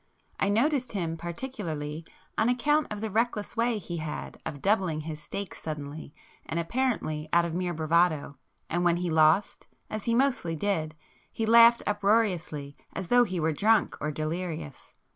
I 0.39 0.49
noticed 0.49 0.93
him 0.93 1.15
particularly 1.15 2.03
on 2.35 2.49
account 2.49 2.87
of 2.89 3.01
the 3.01 3.11
reckless 3.11 3.55
way 3.55 3.77
he 3.77 3.97
had 3.97 4.41
of 4.47 4.59
doubling 4.59 5.01
his 5.01 5.21
stakes 5.21 5.61
suddenly 5.61 6.11
and 6.43 6.59
apparently 6.59 7.29
out 7.31 7.45
of 7.45 7.53
mere 7.53 7.75
bravado, 7.75 8.39
and 8.67 8.83
when 8.83 8.97
he 8.97 9.11
lost, 9.11 9.67
as 9.91 10.05
he 10.05 10.15
mostly 10.15 10.55
did, 10.55 10.95
he 11.31 11.45
laughed 11.45 11.83
uproariously 11.85 12.75
as 12.93 13.09
though 13.09 13.25
he 13.25 13.39
were 13.39 13.53
drunk 13.53 13.95
or 14.01 14.09
delirious. 14.11 14.91